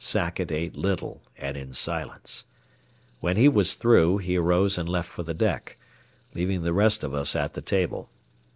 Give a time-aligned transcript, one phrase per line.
[0.00, 2.44] Sackett ate little, and in silence.
[3.18, 5.76] When he was through, he arose and left for the deck,
[6.36, 8.08] leaving the rest of us at the table.